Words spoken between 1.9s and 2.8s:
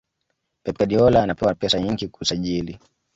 kusajili